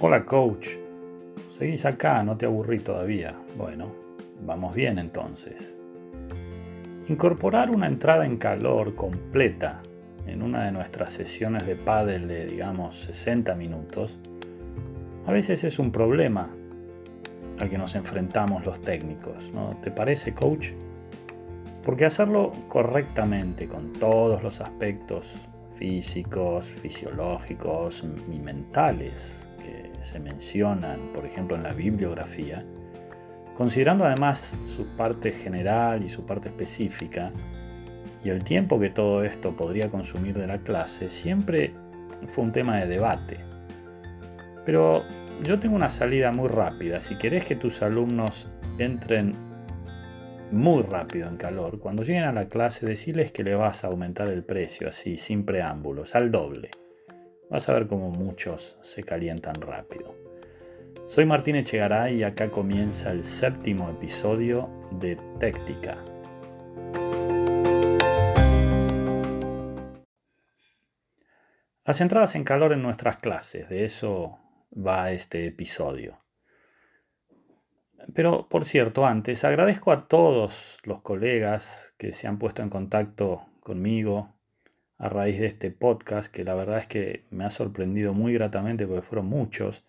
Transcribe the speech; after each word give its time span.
Hola 0.00 0.24
coach, 0.24 0.68
¿seguís 1.58 1.84
acá? 1.84 2.22
¿No 2.22 2.36
te 2.36 2.46
aburrí 2.46 2.78
todavía? 2.78 3.34
Bueno, 3.56 3.90
vamos 4.46 4.72
bien 4.72 4.96
entonces. 4.96 5.56
Incorporar 7.08 7.70
una 7.70 7.88
entrada 7.88 8.24
en 8.24 8.36
calor 8.36 8.94
completa 8.94 9.82
en 10.24 10.42
una 10.42 10.66
de 10.66 10.70
nuestras 10.70 11.14
sesiones 11.14 11.66
de 11.66 11.74
pádel 11.74 12.28
de 12.28 12.46
digamos 12.46 13.00
60 13.06 13.56
minutos 13.56 14.16
a 15.26 15.32
veces 15.32 15.64
es 15.64 15.80
un 15.80 15.90
problema 15.90 16.48
al 17.58 17.68
que 17.68 17.76
nos 17.76 17.96
enfrentamos 17.96 18.64
los 18.64 18.80
técnicos, 18.80 19.50
¿no? 19.52 19.78
¿Te 19.82 19.90
parece 19.90 20.32
coach? 20.32 20.68
Porque 21.84 22.04
hacerlo 22.04 22.52
correctamente 22.68 23.66
con 23.66 23.92
todos 23.94 24.44
los 24.44 24.60
aspectos 24.60 25.26
físicos, 25.78 26.66
fisiológicos 26.82 28.04
y 28.32 28.38
mentales 28.38 29.48
se 30.02 30.20
mencionan, 30.20 31.12
por 31.14 31.26
ejemplo, 31.26 31.56
en 31.56 31.62
la 31.62 31.72
bibliografía, 31.72 32.64
considerando 33.56 34.04
además 34.04 34.56
su 34.76 34.86
parte 34.96 35.32
general 35.32 36.02
y 36.04 36.08
su 36.08 36.24
parte 36.24 36.48
específica, 36.48 37.32
y 38.24 38.30
el 38.30 38.42
tiempo 38.42 38.80
que 38.80 38.90
todo 38.90 39.22
esto 39.22 39.56
podría 39.56 39.90
consumir 39.90 40.36
de 40.36 40.46
la 40.46 40.58
clase, 40.58 41.10
siempre 41.10 41.72
fue 42.34 42.44
un 42.44 42.52
tema 42.52 42.78
de 42.78 42.86
debate. 42.86 43.38
Pero 44.64 45.04
yo 45.44 45.58
tengo 45.60 45.76
una 45.76 45.90
salida 45.90 46.32
muy 46.32 46.48
rápida. 46.48 47.00
Si 47.00 47.16
querés 47.16 47.44
que 47.44 47.54
tus 47.54 47.80
alumnos 47.80 48.48
entren 48.78 49.34
muy 50.50 50.82
rápido 50.82 51.28
en 51.28 51.36
calor, 51.36 51.78
cuando 51.78 52.02
lleguen 52.02 52.24
a 52.24 52.32
la 52.32 52.48
clase 52.48 52.86
decirles 52.86 53.32
que 53.32 53.44
le 53.44 53.54
vas 53.54 53.84
a 53.84 53.88
aumentar 53.88 54.28
el 54.28 54.44
precio 54.44 54.88
así, 54.88 55.18
sin 55.18 55.44
preámbulos, 55.44 56.14
al 56.14 56.30
doble. 56.30 56.70
Vas 57.50 57.68
a 57.68 57.72
ver 57.72 57.86
cómo 57.86 58.10
muchos 58.10 58.76
se 58.82 59.02
calientan 59.02 59.54
rápido. 59.54 60.14
Soy 61.08 61.26
Martín 61.26 61.56
Echegaray 61.56 62.16
y 62.16 62.22
acá 62.22 62.50
comienza 62.50 63.10
el 63.10 63.24
séptimo 63.24 63.90
episodio 63.90 64.68
de 64.92 65.16
Téctica. 65.38 65.96
Las 71.84 72.02
entradas 72.02 72.34
en 72.34 72.44
calor 72.44 72.74
en 72.74 72.82
nuestras 72.82 73.16
clases, 73.16 73.68
de 73.70 73.86
eso 73.86 74.38
va 74.74 75.10
este 75.10 75.46
episodio. 75.46 76.18
Pero, 78.14 78.48
por 78.48 78.64
cierto, 78.64 79.06
antes 79.06 79.44
agradezco 79.44 79.92
a 79.92 80.08
todos 80.08 80.78
los 80.84 81.02
colegas 81.02 81.92
que 81.98 82.12
se 82.12 82.26
han 82.26 82.38
puesto 82.38 82.62
en 82.62 82.70
contacto 82.70 83.46
conmigo 83.60 84.34
a 84.98 85.08
raíz 85.08 85.38
de 85.38 85.46
este 85.46 85.70
podcast, 85.70 86.32
que 86.32 86.44
la 86.44 86.54
verdad 86.54 86.78
es 86.78 86.86
que 86.86 87.24
me 87.30 87.44
ha 87.44 87.50
sorprendido 87.50 88.14
muy 88.14 88.32
gratamente 88.32 88.86
porque 88.86 89.02
fueron 89.06 89.26
muchos, 89.26 89.84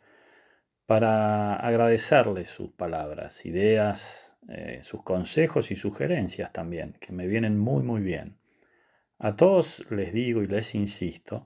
para 0.85 1.55
agradecerles 1.55 2.49
sus 2.49 2.71
palabras, 2.71 3.45
ideas, 3.45 4.31
eh, 4.49 4.81
sus 4.83 5.03
consejos 5.03 5.71
y 5.71 5.75
sugerencias 5.75 6.51
también, 6.51 6.97
que 6.99 7.11
me 7.11 7.27
vienen 7.27 7.59
muy 7.59 7.83
muy 7.83 8.01
bien. 8.01 8.37
A 9.19 9.35
todos 9.35 9.85
les 9.91 10.13
digo 10.13 10.41
y 10.41 10.47
les 10.47 10.73
insisto 10.75 11.45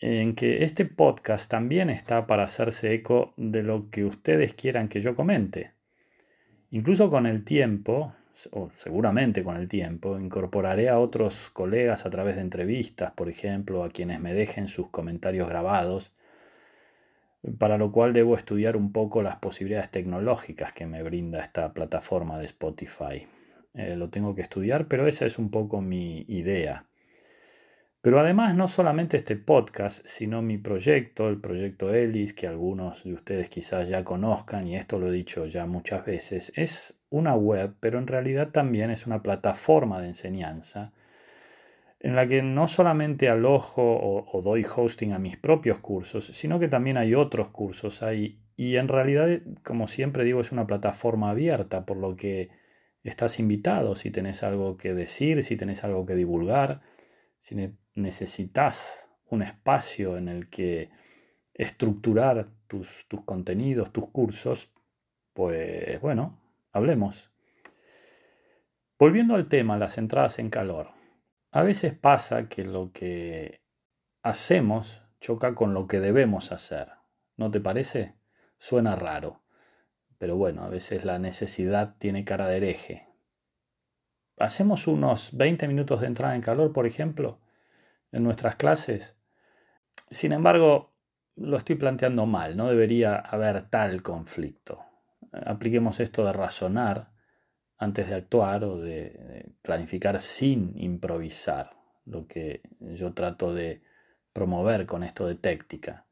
en 0.00 0.34
que 0.36 0.64
este 0.64 0.84
podcast 0.84 1.50
también 1.50 1.90
está 1.90 2.26
para 2.26 2.44
hacerse 2.44 2.94
eco 2.94 3.34
de 3.36 3.62
lo 3.62 3.90
que 3.90 4.04
ustedes 4.04 4.54
quieran 4.54 4.88
que 4.88 5.00
yo 5.00 5.16
comente. 5.16 5.72
Incluso 6.70 7.10
con 7.10 7.26
el 7.26 7.44
tiempo, 7.44 8.14
o 8.52 8.70
seguramente 8.76 9.42
con 9.42 9.56
el 9.56 9.68
tiempo, 9.68 10.18
incorporaré 10.18 10.88
a 10.88 11.00
otros 11.00 11.50
colegas 11.50 12.06
a 12.06 12.10
través 12.10 12.36
de 12.36 12.42
entrevistas, 12.42 13.12
por 13.12 13.28
ejemplo, 13.28 13.82
a 13.82 13.90
quienes 13.90 14.20
me 14.20 14.34
dejen 14.34 14.68
sus 14.68 14.88
comentarios 14.90 15.48
grabados, 15.48 16.12
para 17.58 17.78
lo 17.78 17.90
cual 17.90 18.12
debo 18.12 18.36
estudiar 18.36 18.76
un 18.76 18.92
poco 18.92 19.22
las 19.22 19.36
posibilidades 19.36 19.90
tecnológicas 19.90 20.72
que 20.72 20.86
me 20.86 21.02
brinda 21.02 21.42
esta 21.42 21.72
plataforma 21.72 22.38
de 22.38 22.46
Spotify. 22.46 23.26
Eh, 23.74 23.96
lo 23.96 24.10
tengo 24.10 24.34
que 24.34 24.42
estudiar, 24.42 24.86
pero 24.86 25.06
esa 25.06 25.26
es 25.26 25.38
un 25.38 25.50
poco 25.50 25.80
mi 25.80 26.24
idea. 26.28 26.87
Pero 28.08 28.20
además 28.20 28.54
no 28.54 28.68
solamente 28.68 29.18
este 29.18 29.36
podcast, 29.36 30.00
sino 30.06 30.40
mi 30.40 30.56
proyecto, 30.56 31.28
el 31.28 31.42
proyecto 31.42 31.92
ELIS, 31.92 32.32
que 32.32 32.46
algunos 32.46 33.04
de 33.04 33.12
ustedes 33.12 33.50
quizás 33.50 33.86
ya 33.86 34.02
conozcan, 34.02 34.66
y 34.66 34.76
esto 34.76 34.98
lo 34.98 35.08
he 35.08 35.12
dicho 35.12 35.44
ya 35.44 35.66
muchas 35.66 36.06
veces, 36.06 36.50
es 36.56 36.98
una 37.10 37.34
web, 37.34 37.74
pero 37.80 37.98
en 37.98 38.06
realidad 38.06 38.48
también 38.48 38.90
es 38.90 39.06
una 39.06 39.22
plataforma 39.22 40.00
de 40.00 40.08
enseñanza 40.08 40.94
en 42.00 42.16
la 42.16 42.26
que 42.26 42.40
no 42.40 42.66
solamente 42.66 43.28
alojo 43.28 43.82
o, 43.82 44.40
doy 44.40 44.64
hosting 44.64 45.12
a 45.12 45.18
mis 45.18 45.36
propios 45.36 45.78
cursos, 45.80 46.28
sino 46.28 46.58
que 46.58 46.68
también 46.68 46.96
hay 46.96 47.14
otros 47.14 47.48
cursos 47.48 48.02
ahí. 48.02 48.40
Y 48.56 48.76
en 48.76 48.88
realidad, 48.88 49.28
como 49.62 49.86
siempre 49.86 50.24
digo, 50.24 50.40
es 50.40 50.50
una 50.50 50.66
plataforma 50.66 51.28
abierta, 51.28 51.84
por 51.84 51.98
lo 51.98 52.16
que 52.16 52.48
estás 53.04 53.38
invitado 53.38 53.96
si 53.96 54.10
tenés 54.10 54.42
algo 54.42 54.78
que 54.78 54.94
decir, 54.94 55.42
si 55.42 55.58
tenés 55.58 55.84
algo 55.84 56.06
que 56.06 56.14
divulgar 56.14 56.80
si 57.48 57.54
necesitas 57.98 59.08
un 59.30 59.42
espacio 59.42 60.16
en 60.16 60.28
el 60.28 60.48
que 60.48 60.90
estructurar 61.54 62.48
tus, 62.66 63.06
tus 63.08 63.24
contenidos, 63.24 63.92
tus 63.92 64.08
cursos, 64.10 64.72
pues 65.32 66.00
bueno, 66.00 66.40
hablemos. 66.72 67.30
Volviendo 68.98 69.34
al 69.34 69.48
tema, 69.48 69.78
las 69.78 69.98
entradas 69.98 70.38
en 70.38 70.50
calor. 70.50 70.90
A 71.50 71.62
veces 71.62 71.94
pasa 71.94 72.48
que 72.48 72.64
lo 72.64 72.92
que 72.92 73.60
hacemos 74.22 75.02
choca 75.20 75.54
con 75.54 75.74
lo 75.74 75.86
que 75.86 76.00
debemos 76.00 76.52
hacer. 76.52 76.88
¿No 77.36 77.50
te 77.50 77.60
parece? 77.60 78.14
Suena 78.58 78.96
raro. 78.96 79.42
Pero 80.18 80.36
bueno, 80.36 80.64
a 80.64 80.68
veces 80.68 81.04
la 81.04 81.18
necesidad 81.18 81.96
tiene 81.98 82.24
cara 82.24 82.48
de 82.48 82.56
hereje 82.56 83.08
hacemos 84.38 84.86
unos 84.86 85.36
20 85.36 85.66
minutos 85.68 86.00
de 86.00 86.06
entrada 86.06 86.34
en 86.34 86.42
calor, 86.42 86.72
por 86.72 86.86
ejemplo, 86.86 87.38
en 88.12 88.22
nuestras 88.22 88.56
clases. 88.56 89.16
Sin 90.10 90.32
embargo, 90.32 90.94
lo 91.36 91.56
estoy 91.56 91.76
planteando 91.76 92.26
mal, 92.26 92.56
no 92.56 92.68
debería 92.68 93.16
haber 93.16 93.68
tal 93.68 94.02
conflicto. 94.02 94.80
Apliquemos 95.32 96.00
esto 96.00 96.24
de 96.24 96.32
razonar 96.32 97.10
antes 97.76 98.08
de 98.08 98.14
actuar 98.14 98.64
o 98.64 98.78
de 98.78 99.52
planificar 99.62 100.20
sin 100.20 100.72
improvisar, 100.76 101.70
lo 102.04 102.26
que 102.26 102.62
yo 102.80 103.12
trato 103.12 103.54
de 103.54 103.82
promover 104.32 104.86
con 104.86 105.04
esto 105.04 105.26
de 105.26 105.36
téctica. 105.36 106.06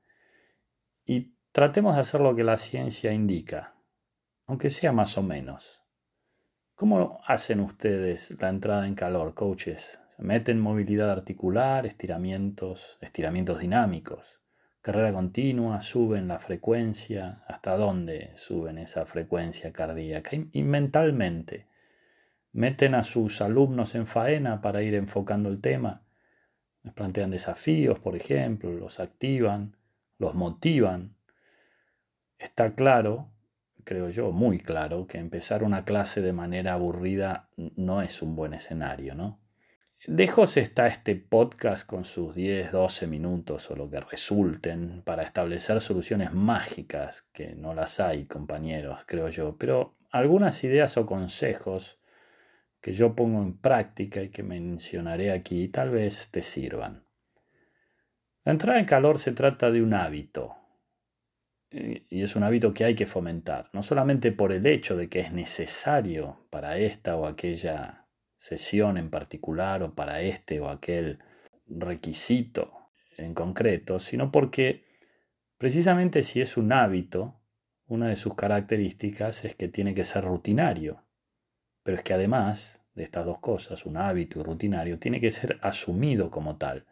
Y 1.05 1.35
tratemos 1.53 1.95
de 1.97 2.03
hacer 2.03 2.21
lo 2.21 2.37
que 2.37 2.45
la 2.45 2.57
ciencia 2.57 3.13
indica, 3.13 3.75
aunque 4.47 4.71
sea 4.71 4.93
más 4.93 5.19
o 5.19 5.23
menos. 5.23 5.81
¿Cómo 6.75 7.21
hacen 7.27 7.61
ustedes 7.61 8.31
la 8.41 8.51
entrada 8.51 8.87
en 8.87 8.95
calor, 8.95 9.35
coaches? 9.35 9.99
¿Meten 10.19 10.61
movilidad 10.61 11.11
articular, 11.11 11.87
estiramientos, 11.87 12.99
estiramientos 13.01 13.59
dinámicos? 13.59 14.41
¿Carrera 14.81 15.13
continua? 15.13 15.83
¿Suben 15.83 16.29
la 16.29 16.39
frecuencia? 16.39 17.43
¿Hasta 17.47 17.77
dónde 17.77 18.33
suben 18.37 18.79
esa 18.79 19.05
frecuencia 19.05 19.73
cardíaca? 19.73 20.31
Y, 20.53 20.63
mentalmente, 20.63 21.67
¿meten 22.53 22.95
a 22.95 23.03
sus 23.03 23.43
alumnos 23.43 23.95
en 23.95 24.07
faena 24.07 24.61
para 24.61 24.83
ir 24.83 24.95
enfocando 24.95 25.49
el 25.49 25.61
tema? 25.61 26.03
¿Les 26.83 26.95
plantean 26.95 27.31
desafíos, 27.31 27.99
por 27.99 28.17
ejemplo? 28.17 28.73
¿Los 28.73 29.01
activan? 29.01 29.77
¿Los 30.19 30.35
motivan? 30.35 31.17
Está 32.39 32.75
claro 32.75 33.31
creo 33.87 34.11
yo, 34.11 34.33
muy 34.33 34.59
claro 34.59 35.07
que 35.07 35.19
empezar 35.19 35.63
una 35.63 35.85
clase 35.85 36.21
de 36.21 36.33
manera 36.33 36.73
aburrida 36.73 37.49
no 37.57 38.03
es 38.03 38.21
un 38.21 38.35
buen 38.35 38.53
escenario, 38.53 39.15
¿no? 39.15 39.39
Lejos 40.09 40.57
está 40.57 40.87
este 40.87 41.17
podcast 41.17 41.85
con 41.85 42.05
sus 42.05 42.37
10, 42.37 42.71
12 42.71 43.09
minutos 43.09 43.69
o 43.73 43.75
lo 43.75 43.91
que 43.91 43.99
resulten 43.99 45.03
para 45.03 45.25
establecer 45.25 45.81
soluciones 45.81 46.33
mágicas, 46.33 47.27
que 47.33 47.57
no 47.57 47.75
las 47.75 47.99
hay, 47.99 48.27
compañeros, 48.27 49.01
creo 49.07 49.29
yo, 49.31 49.57
pero 49.59 49.97
algunas 50.13 50.63
ideas 50.63 50.97
o 50.97 51.07
consejos 51.07 51.99
que 52.81 52.93
yo 52.93 53.17
pongo 53.17 53.43
en 53.43 53.59
práctica 53.59 54.23
y 54.23 54.29
que 54.29 54.45
mencionaré 54.45 55.33
aquí 55.33 55.67
tal 55.67 55.91
vez 55.91 56.29
te 56.31 56.43
sirvan. 56.43 57.03
La 58.45 58.53
entrada 58.53 58.79
en 58.79 58.87
calor 58.87 59.19
se 59.19 59.33
trata 59.33 59.73
de 59.73 59.83
un 59.83 59.93
hábito, 59.93 60.55
y 61.73 62.23
es 62.23 62.37
un 62.37 62.45
hábito 62.45 62.73
que 62.73 62.85
hay 62.85 62.95
que 62.95 63.07
fomentar, 63.07 63.71
no 63.73 63.83
solamente 63.83 64.31
por 64.31 64.53
el 64.53 64.67
hecho 64.67 64.97
de 64.97 65.09
que 65.09 65.19
es 65.19 65.33
necesario 65.33 66.47
para 66.51 66.79
esta 66.79 67.17
o 67.17 67.27
aquella 67.27 68.06
sesión 68.39 68.99
en 68.99 69.11
particular 69.11 69.83
o 69.83 69.95
para 69.95 70.23
este 70.23 70.61
o 70.61 70.69
aquel 70.69 71.19
requisito 71.69 72.91
en 73.17 73.35
concreto, 73.35 73.99
sino 74.01 74.31
porque 74.31 74.85
precisamente 75.59 76.23
si 76.23 76.41
es 76.41 76.57
un 76.57 76.73
hábito, 76.73 77.41
una 77.89 78.09
de 78.09 78.17
sus 78.17 78.35
características 78.35 79.45
es 79.45 79.55
que 79.55 79.69
tiene 79.69 79.95
que 79.95 80.05
ser 80.05 80.25
rutinario, 80.25 81.03
pero 81.83 81.99
es 81.99 82.03
que 82.03 82.15
además 82.15 82.81
de 82.95 83.05
estas 83.05 83.27
dos 83.27 83.39
cosas, 83.39 83.87
un 83.87 83.97
hábito 83.97 84.41
y 84.41 84.43
rutinario, 84.43 84.99
tiene 84.99 85.21
que 85.21 85.31
ser 85.31 85.59
asumido 85.63 86.31
como 86.31 86.57
tal 86.57 86.87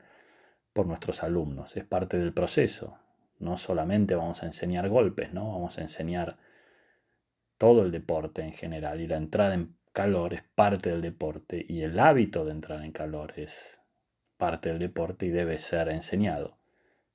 por 0.73 0.87
nuestros 0.87 1.23
alumnos, 1.23 1.76
es 1.76 1.85
parte 1.85 2.19
del 2.19 2.32
proceso, 2.32 2.99
No 3.41 3.58
solamente 3.58 4.14
vamos 4.14 4.43
a 4.43 4.46
enseñar 4.46 4.88
golpes, 4.88 5.32
¿no? 5.32 5.52
Vamos 5.52 5.76
a 5.79 5.82
enseñar 5.82 6.38
todo 7.58 7.82
el 7.82 7.91
deporte 7.91 8.43
en 8.43 8.52
general 8.52 9.00
y 9.00 9.08
la 9.08 9.17
entrada 9.17 9.55
en 9.55 9.76
calor 9.94 10.35
es 10.35 10.43
parte 10.56 10.91
del 10.91 11.00
deporte 11.00 11.64
y 11.67 11.82
el 11.82 11.99
hábito 12.00 12.44
de 12.44 12.50
entrar 12.50 12.85
en 12.85 12.91
calor 12.91 13.32
es 13.37 13.81
parte 14.37 14.69
del 14.69 14.81
deporte 14.81 15.25
y 15.25 15.31
debe 15.31 15.58
ser 15.58 15.88
enseñado. 15.88 16.58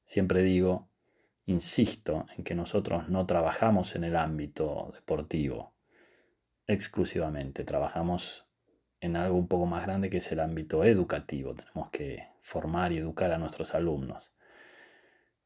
Siempre 0.05 0.41
digo, 0.41 0.87
insisto 1.45 2.25
en 2.37 2.45
que 2.45 2.55
nosotros 2.55 3.09
no 3.09 3.25
trabajamos 3.25 3.95
en 3.95 4.05
el 4.05 4.15
ámbito 4.15 4.91
deportivo 4.95 5.75
exclusivamente, 6.67 7.65
trabajamos 7.65 8.47
en 9.01 9.17
algo 9.17 9.37
un 9.37 9.49
poco 9.49 9.65
más 9.65 9.85
grande 9.85 10.09
que 10.09 10.17
es 10.17 10.31
el 10.31 10.39
ámbito 10.39 10.85
educativo. 10.85 11.55
Tenemos 11.55 11.89
que 11.89 12.27
formar 12.41 12.93
y 12.93 12.97
educar 12.97 13.33
a 13.33 13.37
nuestros 13.37 13.75
alumnos. 13.75 14.31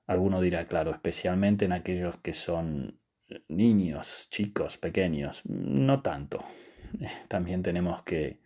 Alguno 0.06 0.40
dirá, 0.40 0.68
claro, 0.68 0.92
especialmente 0.92 1.66
en 1.66 1.72
aquellos 1.72 2.18
que 2.18 2.34
son 2.34 3.00
niños, 3.48 4.28
chicos, 4.30 4.78
pequeños. 4.78 5.42
No 5.46 6.02
tanto. 6.04 6.44
También 7.28 7.64
tenemos 7.64 8.04
que 8.04 8.40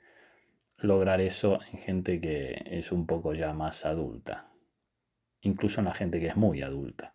lograr 0.77 1.21
eso 1.21 1.59
en 1.71 1.79
gente 1.79 2.21
que 2.21 2.63
es 2.65 2.91
un 2.91 3.05
poco 3.05 3.33
ya 3.33 3.53
más 3.53 3.85
adulta. 3.85 4.49
Incluso 5.41 5.81
en 5.81 5.85
la 5.85 5.93
gente 5.93 6.19
que 6.19 6.27
es 6.27 6.35
muy 6.35 6.61
adulta. 6.61 7.13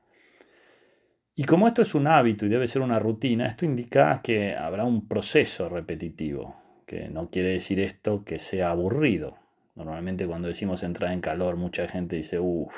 Y 1.35 1.45
como 1.45 1.67
esto 1.67 1.83
es 1.83 1.95
un 1.95 2.07
hábito 2.07 2.45
y 2.45 2.51
debe 2.51 2.69
ser 2.69 2.83
una 2.83 2.99
rutina, 2.99 3.47
esto 3.47 3.65
indica 3.65 4.21
que 4.23 4.55
habrá 4.55 4.85
un 4.85 5.09
proceso 5.09 5.69
repetitivo, 5.69 6.57
que 6.87 7.09
no 7.09 7.31
quiere 7.31 7.51
decir 7.51 7.81
esto 7.81 8.23
que 8.25 8.39
sea 8.39 8.71
aburrido. 8.71 9.39
Normalmente 9.75 10.27
cuando 10.27 10.49
decimos 10.49 10.83
entrar 10.83 11.13
en 11.13 11.23
calor, 11.23 11.57
mucha 11.57 11.89
gente 11.89 12.17
dice, 12.17 12.39
uff, 12.39 12.75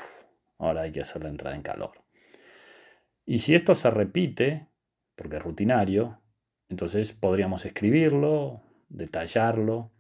ahora 0.59 0.83
hay 0.83 0.93
que 0.93 1.01
hacer 1.01 1.25
la 1.25 1.31
entrada 1.31 1.57
en 1.57 1.63
calor. 1.63 1.93
Y 3.27 3.41
si 3.41 3.55
esto 3.57 3.75
se 3.75 3.91
repite, 3.91 4.69
porque 5.17 5.39
es 5.39 5.43
rutinario, 5.43 6.21
entonces 6.75 7.13
podríamos 7.13 7.65
escribirlo, 7.65 8.61
detallarlo, 8.89 9.93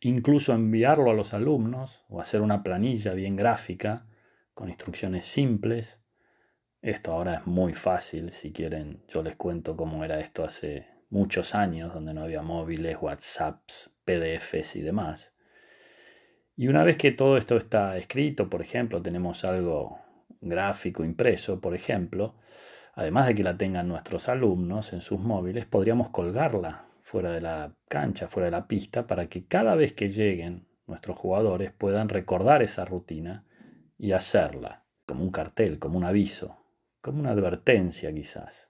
incluso 0.00 0.52
enviarlo 0.52 1.12
a 1.12 1.14
los 1.14 1.34
alumnos 1.34 2.04
o 2.08 2.20
hacer 2.20 2.40
una 2.40 2.64
planilla 2.64 3.12
bien 3.12 3.36
gráfica 3.36 4.04
con 4.54 4.68
instrucciones 4.68 5.24
simples. 5.24 6.00
Esto 6.82 7.12
ahora 7.12 7.36
es 7.36 7.46
muy 7.46 7.74
fácil, 7.74 8.32
si 8.32 8.52
quieren 8.52 9.04
yo 9.06 9.22
les 9.22 9.36
cuento 9.36 9.76
cómo 9.76 10.04
era 10.04 10.18
esto 10.18 10.42
hace 10.42 10.88
muchos 11.10 11.54
años, 11.54 11.94
donde 11.94 12.12
no 12.12 12.24
había 12.24 12.42
móviles, 12.42 12.98
WhatsApps, 13.00 13.92
PDFs 14.04 14.74
y 14.74 14.80
demás. 14.80 15.32
Y 16.56 16.66
una 16.66 16.82
vez 16.82 16.96
que 16.96 17.12
todo 17.12 17.36
esto 17.36 17.56
está 17.56 17.96
escrito, 17.98 18.50
por 18.50 18.62
ejemplo, 18.62 19.00
tenemos 19.00 19.44
algo 19.44 20.00
gráfico 20.40 21.04
impreso, 21.04 21.60
por 21.60 21.76
ejemplo, 21.76 22.34
además 22.94 23.26
de 23.26 23.34
que 23.34 23.42
la 23.42 23.56
tengan 23.56 23.88
nuestros 23.88 24.28
alumnos 24.28 24.92
en 24.92 25.00
sus 25.00 25.18
móviles, 25.18 25.66
podríamos 25.66 26.10
colgarla 26.10 26.86
fuera 27.02 27.32
de 27.32 27.40
la 27.40 27.74
cancha, 27.88 28.28
fuera 28.28 28.46
de 28.46 28.52
la 28.52 28.66
pista, 28.66 29.06
para 29.06 29.28
que 29.28 29.46
cada 29.46 29.74
vez 29.74 29.92
que 29.92 30.10
lleguen 30.10 30.66
nuestros 30.86 31.16
jugadores 31.16 31.72
puedan 31.72 32.08
recordar 32.08 32.62
esa 32.62 32.84
rutina 32.84 33.44
y 33.98 34.12
hacerla, 34.12 34.84
como 35.06 35.22
un 35.22 35.30
cartel, 35.30 35.78
como 35.78 35.98
un 35.98 36.04
aviso, 36.04 36.56
como 37.00 37.20
una 37.20 37.30
advertencia 37.30 38.12
quizás. 38.12 38.68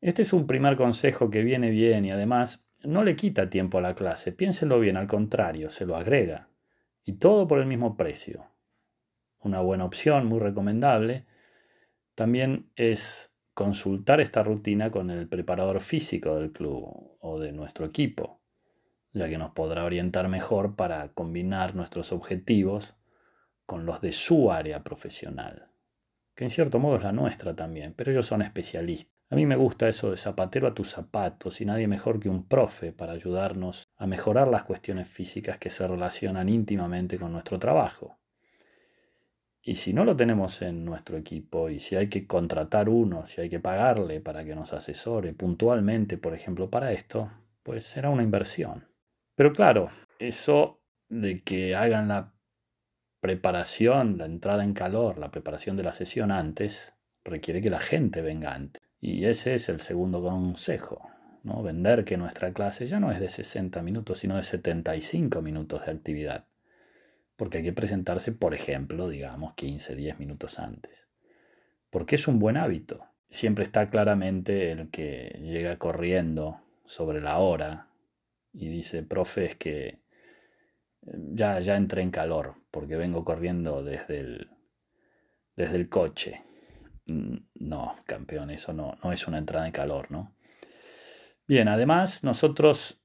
Este 0.00 0.22
es 0.22 0.32
un 0.32 0.46
primer 0.46 0.76
consejo 0.76 1.30
que 1.30 1.42
viene 1.42 1.70
bien 1.70 2.04
y 2.04 2.10
además 2.10 2.64
no 2.82 3.04
le 3.04 3.16
quita 3.16 3.50
tiempo 3.50 3.78
a 3.78 3.82
la 3.82 3.94
clase, 3.94 4.32
piénselo 4.32 4.80
bien, 4.80 4.96
al 4.96 5.06
contrario, 5.06 5.70
se 5.70 5.84
lo 5.84 5.96
agrega. 5.96 6.48
Y 7.04 7.14
todo 7.14 7.46
por 7.46 7.58
el 7.58 7.66
mismo 7.66 7.96
precio. 7.96 8.46
Una 9.40 9.60
buena 9.60 9.84
opción, 9.84 10.26
muy 10.26 10.38
recomendable, 10.38 11.26
también 12.14 12.70
es 12.76 13.32
consultar 13.54 14.20
esta 14.20 14.42
rutina 14.42 14.90
con 14.90 15.10
el 15.10 15.28
preparador 15.28 15.80
físico 15.80 16.36
del 16.36 16.52
club 16.52 17.16
o 17.20 17.38
de 17.38 17.52
nuestro 17.52 17.84
equipo, 17.84 18.40
ya 19.12 19.28
que 19.28 19.38
nos 19.38 19.52
podrá 19.52 19.84
orientar 19.84 20.28
mejor 20.28 20.76
para 20.76 21.08
combinar 21.12 21.74
nuestros 21.74 22.12
objetivos 22.12 22.94
con 23.66 23.86
los 23.86 24.00
de 24.00 24.12
su 24.12 24.50
área 24.50 24.82
profesional, 24.82 25.68
que 26.34 26.44
en 26.44 26.50
cierto 26.50 26.78
modo 26.78 26.96
es 26.96 27.02
la 27.02 27.12
nuestra 27.12 27.54
también, 27.54 27.94
pero 27.94 28.10
ellos 28.10 28.26
son 28.26 28.42
especialistas. 28.42 29.12
A 29.32 29.36
mí 29.36 29.46
me 29.46 29.56
gusta 29.56 29.88
eso 29.88 30.10
de 30.10 30.16
zapatero 30.16 30.66
a 30.66 30.74
tus 30.74 30.90
zapatos 30.90 31.60
y 31.60 31.64
nadie 31.64 31.86
mejor 31.86 32.18
que 32.18 32.28
un 32.28 32.48
profe 32.48 32.92
para 32.92 33.12
ayudarnos 33.12 33.84
a 33.96 34.06
mejorar 34.06 34.48
las 34.48 34.64
cuestiones 34.64 35.06
físicas 35.06 35.58
que 35.58 35.70
se 35.70 35.86
relacionan 35.86 36.48
íntimamente 36.48 37.16
con 37.16 37.32
nuestro 37.32 37.60
trabajo. 37.60 38.19
Y 39.62 39.76
si 39.76 39.92
no 39.92 40.04
lo 40.04 40.16
tenemos 40.16 40.62
en 40.62 40.84
nuestro 40.84 41.18
equipo 41.18 41.68
y 41.68 41.80
si 41.80 41.94
hay 41.94 42.08
que 42.08 42.26
contratar 42.26 42.88
uno, 42.88 43.26
si 43.26 43.42
hay 43.42 43.50
que 43.50 43.60
pagarle 43.60 44.20
para 44.20 44.44
que 44.44 44.54
nos 44.54 44.72
asesore 44.72 45.34
puntualmente, 45.34 46.16
por 46.16 46.34
ejemplo, 46.34 46.70
para 46.70 46.92
esto, 46.92 47.30
pues 47.62 47.84
será 47.84 48.08
una 48.08 48.22
inversión. 48.22 48.88
Pero 49.34 49.52
claro, 49.52 49.90
eso 50.18 50.80
de 51.10 51.42
que 51.42 51.74
hagan 51.74 52.08
la 52.08 52.32
preparación, 53.20 54.16
la 54.16 54.24
entrada 54.24 54.64
en 54.64 54.72
calor, 54.72 55.18
la 55.18 55.30
preparación 55.30 55.76
de 55.76 55.82
la 55.82 55.92
sesión 55.92 56.30
antes, 56.30 56.94
requiere 57.22 57.60
que 57.60 57.70
la 57.70 57.80
gente 57.80 58.22
venga 58.22 58.54
antes. 58.54 58.82
Y 58.98 59.26
ese 59.26 59.54
es 59.54 59.68
el 59.68 59.80
segundo 59.80 60.22
consejo, 60.22 61.10
¿no? 61.42 61.62
Vender 61.62 62.04
que 62.04 62.16
nuestra 62.16 62.52
clase 62.52 62.88
ya 62.88 62.98
no 62.98 63.12
es 63.12 63.20
de 63.20 63.28
60 63.28 63.82
minutos, 63.82 64.20
sino 64.20 64.36
de 64.36 64.42
75 64.42 65.42
minutos 65.42 65.84
de 65.84 65.92
actividad. 65.92 66.46
Porque 67.40 67.58
hay 67.58 67.64
que 67.64 67.72
presentarse, 67.72 68.32
por 68.32 68.52
ejemplo, 68.52 69.08
digamos 69.08 69.54
15, 69.54 69.96
10 69.96 70.18
minutos 70.18 70.58
antes. 70.58 71.08
Porque 71.88 72.16
es 72.16 72.28
un 72.28 72.38
buen 72.38 72.58
hábito. 72.58 73.06
Siempre 73.30 73.64
está 73.64 73.88
claramente 73.88 74.72
el 74.72 74.90
que 74.90 75.40
llega 75.42 75.78
corriendo 75.78 76.60
sobre 76.84 77.22
la 77.22 77.38
hora 77.38 77.86
y 78.52 78.68
dice, 78.68 79.02
profe, 79.02 79.46
es 79.46 79.56
que 79.56 79.86
eh, 79.86 80.00
ya, 81.32 81.60
ya 81.60 81.76
entré 81.76 82.02
en 82.02 82.10
calor 82.10 82.56
porque 82.70 82.96
vengo 82.96 83.24
corriendo 83.24 83.82
desde 83.82 84.18
el, 84.18 84.50
desde 85.56 85.76
el 85.76 85.88
coche 85.88 86.42
Mm, 87.10 87.38
no, 87.60 87.96
campeón, 88.06 88.50
eso 88.50 88.72
no, 88.72 88.96
no 89.02 89.12
es 89.12 89.26
una 89.26 89.38
entrada 89.38 89.66
en 89.66 89.72
calor, 89.72 90.10
¿no? 90.10 90.32
Bien, 91.46 91.68
además 91.68 92.22
nosotros 92.22 93.00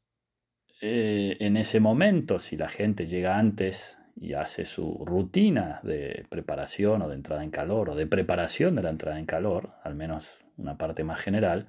eh, 0.82 1.38
en 1.40 1.58
ese 1.58 1.80
momento, 1.80 2.40
si 2.40 2.58
la 2.58 2.70
gente 2.70 3.08
llega 3.08 3.40
antes 3.40 3.95
y 4.16 4.34
hace 4.34 4.66
su 4.66 5.04
rutina 5.06 5.82
de 5.84 6.26
preparación 6.30 7.02
o 7.02 7.10
de 7.10 7.16
entrada 7.16 7.44
en 7.44 7.52
calor 7.52 7.90
o 7.90 7.96
de 7.96 8.08
preparación 8.08 8.76
de 8.76 8.84
la 8.84 8.90
entrada 8.90 9.20
en 9.20 9.26
calor, 9.26 9.72
al 9.84 9.96
menos 9.96 10.38
una 10.58 10.78
parte 10.78 11.04
más 11.04 11.20
general, 11.20 11.68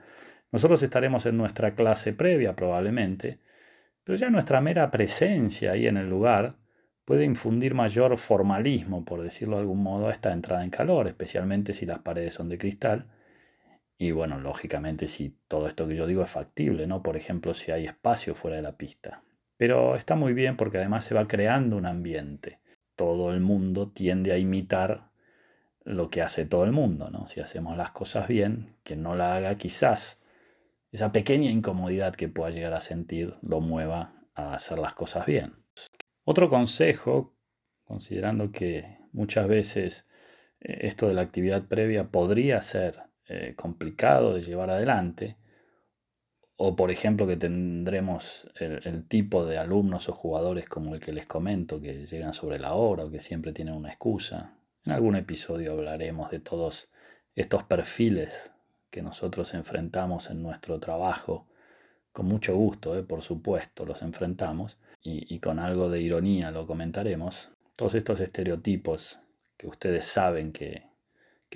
nosotros 0.52 0.82
estaremos 0.82 1.26
en 1.26 1.36
nuestra 1.36 1.74
clase 1.74 2.12
previa 2.12 2.54
probablemente, 2.54 3.40
pero 4.04 4.16
ya 4.16 4.30
nuestra 4.30 4.60
mera 4.60 4.90
presencia 4.90 5.72
ahí 5.72 5.88
en 5.88 5.96
el 5.96 6.08
lugar 6.08 6.54
puede 7.04 7.24
infundir 7.24 7.74
mayor 7.74 8.16
formalismo, 8.18 9.04
por 9.04 9.22
decirlo 9.22 9.56
de 9.56 9.62
algún 9.62 9.82
modo, 9.82 10.08
a 10.08 10.12
esta 10.12 10.32
entrada 10.32 10.64
en 10.64 10.70
calor, 10.70 11.08
especialmente 11.08 11.72
si 11.72 11.86
las 11.86 12.00
paredes 12.00 12.34
son 12.34 12.48
de 12.48 12.58
cristal. 12.58 13.06
Y 13.98 14.10
bueno, 14.10 14.38
lógicamente 14.38 15.08
si 15.08 15.36
todo 15.48 15.68
esto 15.68 15.88
que 15.88 15.96
yo 15.96 16.06
digo 16.06 16.22
es 16.22 16.30
factible, 16.30 16.86
¿no? 16.86 17.02
Por 17.02 17.16
ejemplo, 17.16 17.54
si 17.54 17.70
hay 17.70 17.86
espacio 17.86 18.34
fuera 18.34 18.56
de 18.56 18.62
la 18.62 18.76
pista. 18.76 19.22
Pero 19.56 19.96
está 19.96 20.14
muy 20.14 20.32
bien 20.32 20.56
porque 20.56 20.78
además 20.78 21.04
se 21.04 21.14
va 21.14 21.28
creando 21.28 21.76
un 21.76 21.86
ambiente. 21.86 22.60
Todo 22.94 23.32
el 23.32 23.40
mundo 23.40 23.90
tiende 23.90 24.32
a 24.32 24.38
imitar 24.38 25.10
lo 25.84 26.10
que 26.10 26.22
hace 26.22 26.44
todo 26.44 26.64
el 26.64 26.72
mundo, 26.72 27.10
¿no? 27.10 27.28
Si 27.28 27.40
hacemos 27.40 27.76
las 27.76 27.92
cosas 27.92 28.26
bien, 28.26 28.74
quien 28.82 29.02
no 29.02 29.14
la 29.14 29.36
haga 29.36 29.56
quizás 29.56 30.20
esa 30.90 31.12
pequeña 31.12 31.50
incomodidad 31.50 32.14
que 32.14 32.28
pueda 32.28 32.50
llegar 32.50 32.74
a 32.74 32.80
sentir 32.80 33.34
lo 33.42 33.60
mueva 33.60 34.14
a 34.34 34.54
hacer 34.54 34.78
las 34.78 34.94
cosas 34.94 35.26
bien. 35.26 35.54
Otro 36.24 36.50
consejo, 36.50 37.34
considerando 37.84 38.50
que 38.50 38.98
muchas 39.12 39.46
veces 39.46 40.06
eh, 40.60 40.78
esto 40.82 41.06
de 41.06 41.14
la 41.14 41.22
actividad 41.22 41.66
previa 41.66 42.08
podría 42.08 42.62
ser 42.62 43.02
eh, 43.28 43.54
complicado 43.56 44.34
de 44.34 44.42
llevar 44.42 44.70
adelante, 44.70 45.36
o 46.56 46.74
por 46.74 46.90
ejemplo 46.90 47.26
que 47.26 47.36
tendremos 47.36 48.48
el, 48.58 49.06
tipo 49.08 49.44
de 49.44 49.58
alumnos 49.58 50.08
o 50.08 50.12
jugadores 50.12 50.68
como 50.68 50.94
el 50.94 51.00
que 51.00 51.12
les 51.12 51.26
comento, 51.26 51.80
que 51.80 52.06
llegan 52.06 52.34
sobre 52.34 52.58
la 52.58 52.74
hora 52.74 53.04
o 53.04 53.10
que 53.10 53.20
siempre 53.20 53.52
tienen 53.52 53.74
una 53.74 53.90
excusa. 53.90 54.54
En 54.84 54.92
algún 54.92 55.16
episodio 55.16 55.72
hablaremos 55.72 56.30
de 56.30 56.40
todos 56.40 56.88
estos 57.34 57.64
perfiles 57.64 58.50
que 58.90 59.02
nosotros 59.02 59.52
enfrentamos 59.52 60.30
en 60.30 60.42
nuestro 60.42 60.80
trabajo. 60.80 61.46
Con 62.12 62.26
mucho 62.26 62.56
gusto, 62.56 62.96
eh, 62.96 63.02
por 63.02 63.20
supuesto, 63.20 63.84
los 63.84 64.00
enfrentamos 64.00 64.78
y, 65.02 65.38
con 65.38 65.60
algo 65.60 65.88
de 65.88 66.00
ironía 66.00 66.50
lo 66.50 66.66
comentaremos, 66.66 67.52
todos 67.76 67.94
estos 67.94 68.18
estereotipos 68.18 69.20
que 69.56 69.68
ustedes 69.68 70.06
saben 70.06 70.52
que, 70.52 70.84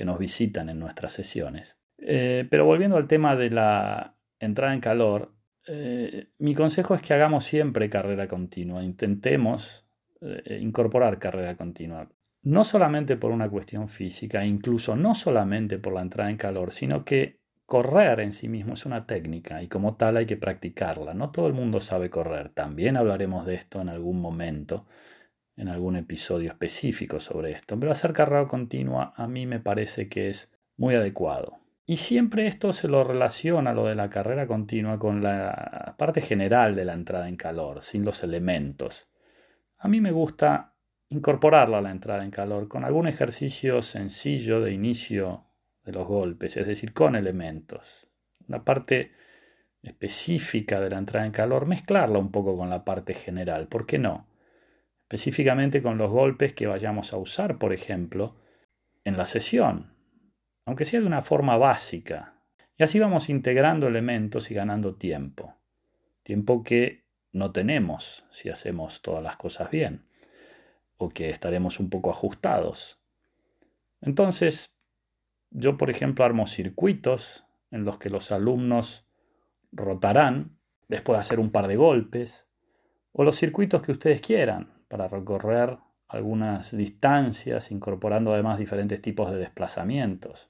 nos 0.03 0.19
visitan 0.19 0.71
en 0.71 0.79
nuestras 0.79 1.13
sesiones. 1.13 1.77
Eh, 1.99 2.47
pero 2.51 2.65
volviendo 2.65 2.97
al 2.97 3.07
tema 3.07 3.37
de 3.37 3.51
la 3.51 4.15
entrada 4.41 4.75
en 4.75 4.81
calor, 4.81 5.33
eh, 5.67 6.29
mi 6.39 6.55
consejo 6.55 6.95
es 6.95 7.03
que 7.03 7.15
hagamos 7.15 7.45
siempre 7.45 7.91
carrera 7.91 8.27
continua, 8.27 8.83
intentemos 8.83 9.87
eh, 10.21 10.59
incorporar 10.61 11.19
carrera 11.19 11.57
continua. 11.57 12.09
no 12.43 12.65
solamente 12.65 13.17
por 13.17 13.33
una 13.33 13.51
cuestión 13.51 13.89
física, 13.89 14.45
incluso 14.47 14.97
no 14.97 15.15
solamente 15.15 15.79
por 15.79 15.93
la 15.93 16.01
entrada 16.01 16.31
en 16.31 16.39
calor, 16.39 16.73
sino 16.73 17.05
que 17.05 17.41
correr 17.67 18.21
en 18.21 18.33
sí 18.33 18.49
mismo 18.49 18.75
es 18.75 18.87
una 18.87 19.07
técnica 19.07 19.63
y 19.63 19.69
como 19.69 19.97
tal 19.97 20.17
hay 20.17 20.27
que 20.27 20.37
practicarla. 20.37 21.15
No 21.15 21.31
todo 21.31 21.47
el 21.47 21.53
mundo 21.53 21.81
sabe 21.81 22.11
correr. 22.11 22.49
También 22.49 22.97
hablaremos 22.97 23.47
de 23.47 23.55
esto 23.55 23.81
en 23.81 23.89
algún 23.91 24.21
momento, 24.21 24.87
en 25.57 25.69
algún 25.69 25.97
episodio 25.97 26.51
específico 26.51 27.21
sobre 27.21 27.53
esto. 27.53 27.79
Pero 27.79 27.93
hacer 27.93 28.13
carrera 28.13 28.49
continua 28.49 29.13
a 29.17 29.29
mí 29.29 29.47
me 29.47 29.61
parece 29.61 30.09
que 30.09 30.31
es 30.31 30.51
muy 30.77 30.95
adecuado. 30.97 31.59
Y 31.91 31.97
siempre 31.97 32.47
esto 32.47 32.73
se 32.73 32.87
lo 32.87 33.03
relaciona, 33.03 33.73
lo 33.73 33.87
de 33.87 33.97
la 33.97 34.11
carrera 34.11 34.47
continua, 34.47 34.97
con 34.97 35.25
la 35.25 35.97
parte 35.99 36.21
general 36.21 36.77
de 36.77 36.85
la 36.85 36.93
entrada 36.93 37.29
en 37.29 37.35
calor, 37.35 37.83
sin 37.83 38.05
los 38.05 38.23
elementos. 38.23 39.09
A 39.77 39.89
mí 39.89 40.01
me 40.01 40.13
gusta 40.13 40.77
incorporarla 41.09 41.79
a 41.79 41.83
la 41.83 41.91
entrada 41.91 42.23
en 42.23 42.31
calor 42.31 42.69
con 42.69 42.85
algún 42.85 43.09
ejercicio 43.09 43.83
sencillo 43.83 44.61
de 44.61 44.73
inicio 44.73 45.47
de 45.85 45.91
los 45.91 46.07
golpes, 46.07 46.57
es 46.57 46.69
decir, 46.69 46.93
con 46.93 47.17
elementos. 47.17 48.07
La 48.47 48.63
parte 48.63 49.11
específica 49.83 50.81
de 50.81 50.91
la 50.91 50.99
entrada 50.99 51.27
en 51.27 51.33
calor, 51.33 51.67
mezclarla 51.67 52.21
un 52.21 52.31
poco 52.31 52.57
con 52.57 52.71
la 52.71 52.85
parte 52.85 53.15
general, 53.15 53.67
¿por 53.67 53.87
qué 53.87 53.99
no? 53.99 54.29
Específicamente 55.09 55.83
con 55.83 55.99
los 55.99 56.13
golpes 56.13 56.53
que 56.53 56.69
vayamos 56.69 57.13
a 57.13 57.17
usar, 57.17 57.59
por 57.59 57.73
ejemplo, 57.73 58.37
en 59.03 59.17
la 59.17 59.27
sesión, 59.27 59.99
aunque 60.65 60.85
sea 60.85 61.01
de 61.01 61.07
una 61.07 61.23
forma 61.23 61.57
básica. 61.57 62.35
Y 62.77 62.83
así 62.83 62.99
vamos 62.99 63.29
integrando 63.29 63.89
elementos 63.89 64.51
y 64.51 64.55
ganando 64.55 64.95
tiempo. 64.95 65.55
Tiempo 66.23 66.63
que 66.63 67.05
no 67.33 67.53
tenemos 67.53 68.25
si 68.31 68.51
hacemos 68.51 69.03
todas 69.03 69.23
las 69.23 69.37
cosas 69.37 69.71
bien 69.71 70.05
o 70.97 71.09
que 71.09 71.31
estaremos 71.31 71.81
un 71.81 71.89
poco 71.89 72.11
ajustados. 72.11 73.01
Entonces, 74.03 74.71
yo 75.51 75.77
por 75.79 75.91
ejemplo 75.91 76.25
armo 76.25 76.47
circuitos 76.47 77.45
en 77.71 77.85
los 77.85 77.99
que 77.99 78.11
los 78.11 78.33
alumnos 78.33 79.07
rotarán 79.73 80.59
después 80.89 81.17
de 81.17 81.21
hacer 81.21 81.41
un 81.41 81.51
par 81.51 81.69
de 81.69 81.77
golpes, 81.77 82.47
o 83.13 83.25
los 83.25 83.39
circuitos 83.39 83.81
que 83.83 83.93
ustedes 83.93 84.21
quieran 84.21 84.75
para 84.89 85.09
recorrer 85.09 85.79
algunas 86.09 86.77
distancias, 86.77 87.71
incorporando 87.71 88.35
además 88.35 88.59
diferentes 88.59 89.01
tipos 89.01 89.31
de 89.31 89.39
desplazamientos. 89.39 90.50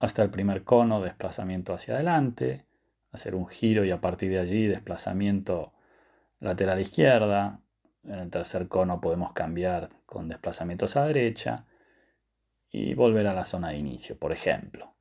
Hasta 0.00 0.22
el 0.22 0.30
primer 0.30 0.64
cono, 0.64 1.02
desplazamiento 1.02 1.74
hacia 1.74 1.94
adelante, 1.94 2.64
hacer 3.12 3.34
un 3.34 3.46
giro 3.46 3.84
y 3.84 3.90
a 3.90 4.00
partir 4.00 4.30
de 4.30 4.38
allí 4.38 4.66
desplazamiento 4.66 5.74
lateral 6.40 6.80
izquierda, 6.80 7.60
en 8.04 8.18
el 8.18 8.30
tercer 8.30 8.66
cono 8.66 9.02
podemos 9.02 9.34
cambiar 9.34 9.90
con 10.06 10.28
desplazamientos 10.28 10.96
a 10.96 11.04
derecha 11.04 11.66
y 12.70 12.94
volver 12.94 13.26
a 13.26 13.34
la 13.34 13.44
zona 13.44 13.68
de 13.68 13.76
inicio, 13.76 14.16
por 14.18 14.32
ejemplo. 14.32 14.94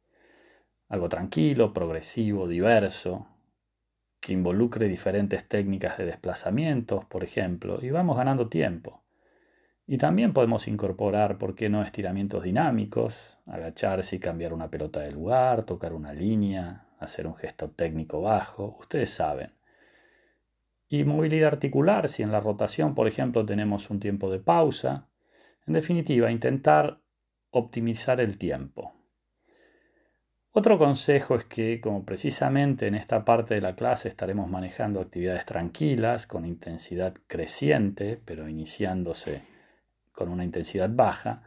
Algo 0.90 1.08
tranquilo, 1.08 1.74
progresivo, 1.74 2.50
diverso, 2.50 3.26
que 4.20 4.34
involucre 4.34 4.90
diferentes 4.90 5.48
técnicas 5.48 5.98
de 5.98 6.08
desplazamientos, 6.08 7.06
por 7.06 7.24
ejemplo, 7.24 7.80
y 7.82 7.90
vamos 7.90 8.18
ganando 8.18 8.50
tiempo. 8.50 9.02
Y 9.92 9.98
también 9.98 10.34
podemos 10.34 10.68
incorporar, 10.68 11.40
¿por 11.40 11.56
qué 11.56 11.68
no?, 11.68 11.82
estiramientos 11.82 12.44
dinámicos, 12.44 13.40
agacharse 13.48 14.18
y 14.18 14.20
cambiar 14.20 14.54
una 14.54 14.70
pelota 14.70 15.00
de 15.00 15.12
lugar, 15.12 15.64
tocar 15.64 15.94
una 15.94 16.14
línea, 16.14 16.86
hacer 17.00 17.26
un 17.26 17.36
gesto 17.36 17.72
técnico 17.72 18.22
bajo, 18.22 18.78
ustedes 18.80 19.10
saben. 19.10 19.52
Y 20.90 21.06
movilidad 21.06 21.54
articular, 21.54 22.08
si 22.10 22.22
en 22.22 22.32
la 22.32 22.40
rotación, 22.40 22.94
por 22.94 23.08
ejemplo, 23.08 23.44
tenemos 23.48 23.90
un 23.90 24.00
tiempo 24.00 24.30
de 24.30 24.38
pausa. 24.38 25.08
En 25.66 25.74
definitiva, 25.74 26.30
intentar 26.30 27.00
optimizar 27.50 28.22
el 28.22 28.38
tiempo. 28.38 28.94
Otro 30.52 30.78
consejo 30.78 31.34
es 31.34 31.46
que, 31.46 31.82
como 31.82 32.06
precisamente 32.06 32.86
en 32.86 32.94
esta 32.94 33.26
parte 33.26 33.56
de 33.56 33.62
la 33.62 33.76
clase 33.76 34.10
estaremos 34.10 34.52
manejando 34.52 35.02
actividades 35.02 35.48
tranquilas, 35.48 36.28
con 36.28 36.46
intensidad 36.46 37.16
creciente, 37.26 38.22
pero 38.24 38.48
iniciándose 38.48 39.58
con 40.20 40.30
una 40.30 40.44
intensidad 40.44 40.90
baja, 40.92 41.44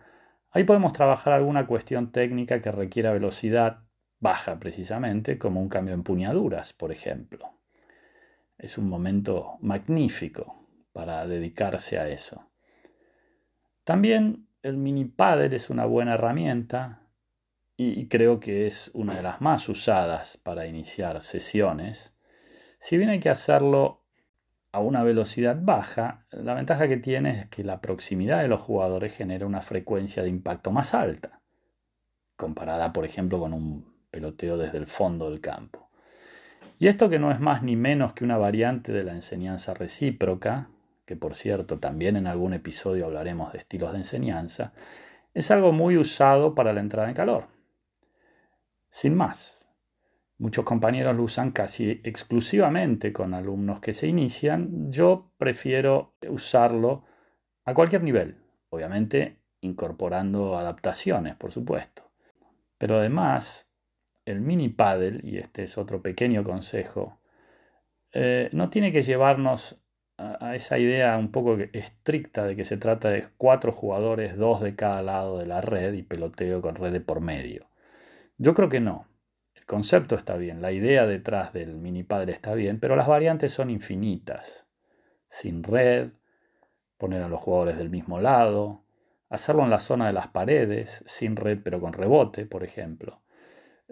ahí 0.50 0.64
podemos 0.64 0.92
trabajar 0.92 1.34
alguna 1.34 1.66
cuestión 1.66 2.10
técnica 2.10 2.60
que 2.60 2.72
requiera 2.72 3.12
velocidad 3.12 3.84
baja 4.18 4.58
precisamente, 4.58 5.38
como 5.38 5.60
un 5.60 5.68
cambio 5.68 5.94
en 5.94 6.02
puñaduras, 6.02 6.72
por 6.72 6.90
ejemplo 6.90 7.52
es 8.62 8.78
un 8.78 8.88
momento 8.88 9.58
magnífico 9.60 10.68
para 10.92 11.26
dedicarse 11.26 11.98
a 11.98 12.08
eso. 12.08 12.48
También 13.84 14.46
el 14.62 14.76
mini 14.76 15.04
paddle 15.04 15.56
es 15.56 15.68
una 15.68 15.84
buena 15.84 16.14
herramienta 16.14 17.00
y 17.76 18.06
creo 18.06 18.38
que 18.38 18.68
es 18.68 18.92
una 18.94 19.16
de 19.16 19.22
las 19.22 19.40
más 19.40 19.68
usadas 19.68 20.36
para 20.36 20.68
iniciar 20.68 21.22
sesiones. 21.22 22.14
Si 22.78 22.96
bien 22.96 23.10
hay 23.10 23.18
que 23.18 23.30
hacerlo 23.30 24.01
a 24.72 24.80
una 24.80 25.02
velocidad 25.02 25.58
baja, 25.60 26.24
la 26.30 26.54
ventaja 26.54 26.88
que 26.88 26.96
tiene 26.96 27.40
es 27.42 27.48
que 27.48 27.62
la 27.62 27.82
proximidad 27.82 28.40
de 28.40 28.48
los 28.48 28.62
jugadores 28.62 29.14
genera 29.14 29.46
una 29.46 29.60
frecuencia 29.60 30.22
de 30.22 30.30
impacto 30.30 30.72
más 30.72 30.94
alta, 30.94 31.40
comparada 32.36 32.92
por 32.92 33.04
ejemplo 33.04 33.38
con 33.38 33.52
un 33.52 33.92
peloteo 34.10 34.56
desde 34.56 34.78
el 34.78 34.86
fondo 34.86 35.30
del 35.30 35.42
campo. 35.42 35.90
Y 36.78 36.88
esto 36.88 37.10
que 37.10 37.18
no 37.18 37.30
es 37.30 37.38
más 37.38 37.62
ni 37.62 37.76
menos 37.76 38.14
que 38.14 38.24
una 38.24 38.38
variante 38.38 38.92
de 38.92 39.04
la 39.04 39.12
enseñanza 39.12 39.74
recíproca, 39.74 40.68
que 41.04 41.16
por 41.16 41.34
cierto 41.34 41.78
también 41.78 42.16
en 42.16 42.26
algún 42.26 42.54
episodio 42.54 43.04
hablaremos 43.04 43.52
de 43.52 43.58
estilos 43.58 43.92
de 43.92 43.98
enseñanza, 43.98 44.72
es 45.34 45.50
algo 45.50 45.72
muy 45.72 45.98
usado 45.98 46.54
para 46.54 46.72
la 46.72 46.80
entrada 46.80 47.08
en 47.08 47.14
calor. 47.14 47.44
Sin 48.90 49.14
más, 49.14 49.61
muchos 50.42 50.64
compañeros 50.64 51.14
lo 51.16 51.22
usan 51.22 51.52
casi 51.52 52.00
exclusivamente 52.02 53.12
con 53.12 53.32
alumnos 53.32 53.80
que 53.80 53.94
se 53.94 54.08
inician, 54.08 54.90
yo 54.90 55.30
prefiero 55.38 56.14
usarlo 56.28 57.04
a 57.64 57.74
cualquier 57.74 58.02
nivel, 58.02 58.38
obviamente 58.70 59.36
incorporando 59.60 60.58
adaptaciones, 60.58 61.36
por 61.36 61.52
supuesto. 61.52 62.10
Pero 62.76 62.98
además, 62.98 63.68
el 64.24 64.40
mini 64.40 64.68
paddle, 64.68 65.20
y 65.22 65.38
este 65.38 65.62
es 65.62 65.78
otro 65.78 66.02
pequeño 66.02 66.42
consejo, 66.42 67.20
eh, 68.12 68.50
no 68.52 68.68
tiene 68.68 68.90
que 68.90 69.04
llevarnos 69.04 69.80
a, 70.18 70.56
esa 70.56 70.76
idea 70.76 71.16
un 71.18 71.30
poco 71.30 71.56
estricta 71.72 72.44
de 72.44 72.56
que 72.56 72.64
se 72.64 72.76
trata 72.76 73.10
de 73.10 73.28
cuatro 73.36 73.70
jugadores, 73.70 74.36
dos 74.36 74.60
de 74.60 74.74
cada 74.74 75.02
lado 75.02 75.38
de 75.38 75.46
la 75.46 75.60
red 75.60 75.94
y 75.94 76.02
peloteo 76.02 76.60
con 76.60 76.74
red 76.74 76.92
de 76.92 77.00
por 77.00 77.20
medio. 77.20 77.66
Yo 78.38 78.54
creo 78.54 78.68
que 78.68 78.80
no. 78.80 79.11
El 79.62 79.66
concepto 79.66 80.14
está 80.14 80.36
bien, 80.36 80.60
la 80.60 80.70
idea 80.70 81.06
detrás 81.06 81.52
del 81.52 81.74
mini 81.74 82.02
paddle 82.04 82.32
está 82.32 82.54
bien, 82.54 82.78
pero 82.78 82.94
las 82.94 83.08
variantes 83.08 83.52
son 83.52 83.70
infinitas. 83.70 84.66
Sin 85.28 85.62
red, 85.62 86.10
poner 86.98 87.22
a 87.22 87.28
los 87.28 87.40
jugadores 87.40 87.78
del 87.78 87.90
mismo 87.90 88.20
lado, 88.20 88.84
hacerlo 89.30 89.64
en 89.64 89.70
la 89.70 89.80
zona 89.80 90.06
de 90.06 90.12
las 90.12 90.28
paredes, 90.28 91.02
sin 91.06 91.36
red 91.36 91.58
pero 91.64 91.80
con 91.80 91.94
rebote, 91.94 92.44
por 92.46 92.62
ejemplo 92.62 93.22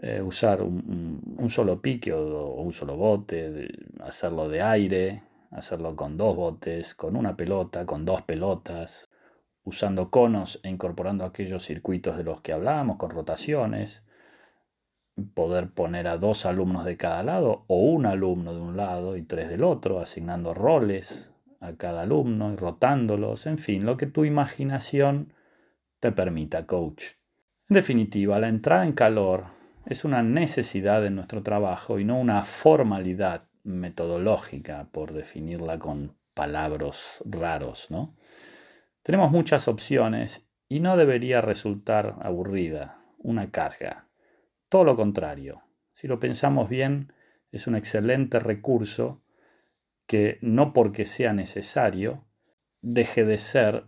eh, 0.02 0.22
usar 0.22 0.62
un, 0.62 1.50
solo 1.50 1.80
pique 1.82 2.12
o, 2.12 2.54
un 2.54 2.72
solo 2.72 2.96
bote, 2.96 3.68
hacerlo 4.00 4.48
de 4.48 4.62
aire, 4.62 5.22
hacerlo 5.50 5.94
con 5.94 6.16
dos 6.16 6.36
botes, 6.36 6.94
con 6.94 7.16
una 7.16 7.36
pelota, 7.36 7.84
con 7.84 8.04
dos 8.06 8.22
pelotas, 8.22 9.08
usando 9.62 10.10
conos 10.10 10.58
e 10.62 10.70
incorporando 10.70 11.24
aquellos 11.24 11.64
circuitos 11.64 12.16
de 12.16 12.24
los 12.24 12.40
que 12.40 12.52
hablábamos, 12.52 12.96
con 12.96 13.10
rotaciones, 13.10 14.02
poder 15.20 15.70
poner 15.70 16.08
a 16.08 16.18
dos 16.18 16.46
alumnos 16.46 16.84
de 16.84 16.96
cada 16.96 17.22
lado 17.22 17.64
o 17.66 17.76
un 17.76 18.06
alumno 18.06 18.54
de 18.54 18.60
un 18.60 18.76
lado 18.76 19.16
y 19.16 19.22
tres 19.22 19.48
del 19.48 19.64
otro, 19.64 20.00
asignando 20.00 20.54
roles 20.54 21.30
a 21.60 21.74
cada 21.74 22.02
alumno 22.02 22.52
y 22.52 22.56
rotándolos, 22.56 23.46
en 23.46 23.58
fin, 23.58 23.84
lo 23.84 23.96
que 23.96 24.06
tu 24.06 24.24
imaginación 24.24 25.32
te 26.00 26.12
permita, 26.12 26.66
coach. 26.66 27.02
En 27.68 27.74
definitiva, 27.74 28.38
la 28.38 28.48
entrada 28.48 28.84
en 28.84 28.92
calor 28.92 29.44
es 29.86 30.04
una 30.04 30.22
necesidad 30.22 31.04
en 31.06 31.16
nuestro 31.16 31.42
trabajo 31.42 31.98
y 31.98 32.04
no 32.04 32.18
una 32.18 32.44
formalidad 32.44 33.44
metodológica, 33.62 34.88
por 34.90 35.12
definirla 35.12 35.78
con 35.78 36.14
palabras 36.34 37.22
raros, 37.24 37.90
¿no? 37.90 38.14
Tenemos 39.02 39.30
muchas 39.30 39.68
opciones 39.68 40.46
y 40.68 40.80
no 40.80 40.96
debería 40.96 41.40
resultar 41.40 42.16
aburrida, 42.22 42.98
una 43.18 43.50
carga. 43.50 44.06
Todo 44.70 44.84
lo 44.84 44.94
contrario, 44.94 45.62
si 45.94 46.06
lo 46.06 46.20
pensamos 46.20 46.68
bien, 46.68 47.12
es 47.50 47.66
un 47.66 47.74
excelente 47.74 48.38
recurso 48.38 49.20
que 50.06 50.38
no 50.42 50.72
porque 50.72 51.06
sea 51.06 51.32
necesario, 51.32 52.24
deje 52.80 53.24
de 53.24 53.38
ser 53.38 53.86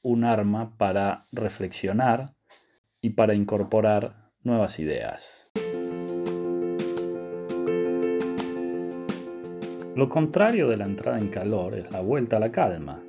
un 0.00 0.22
arma 0.22 0.76
para 0.78 1.26
reflexionar 1.32 2.36
y 3.00 3.10
para 3.10 3.34
incorporar 3.34 4.30
nuevas 4.44 4.78
ideas. 4.78 5.24
Lo 9.96 10.08
contrario 10.08 10.68
de 10.68 10.76
la 10.76 10.84
entrada 10.84 11.18
en 11.18 11.30
calor 11.30 11.74
es 11.74 11.90
la 11.90 12.00
vuelta 12.00 12.36
a 12.36 12.40
la 12.40 12.52
calma, 12.52 13.02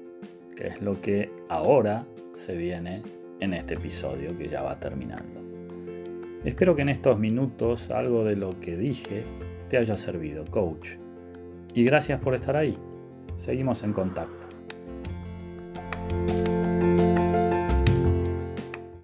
que 0.58 0.66
es 0.66 0.82
lo 0.82 1.00
que 1.00 1.32
ahora 1.48 2.08
se 2.34 2.56
viene 2.56 3.04
en 3.40 3.54
este 3.54 3.76
episodio 3.76 4.36
que 4.36 4.50
ya 4.50 4.64
va 4.64 4.80
terminando. 4.80 5.43
Espero 6.44 6.76
que 6.76 6.82
en 6.82 6.90
estos 6.90 7.18
minutos 7.18 7.90
algo 7.90 8.26
de 8.26 8.36
lo 8.36 8.60
que 8.60 8.76
dije 8.76 9.24
te 9.70 9.78
haya 9.78 9.98
servido, 9.98 10.44
coach. 10.46 10.98
Y 11.74 11.84
gracias 11.84 12.20
por 12.20 12.36
estar 12.36 12.56
ahí. 12.56 12.78
Seguimos 13.36 13.82
en 13.84 13.94
contacto. 13.94 14.43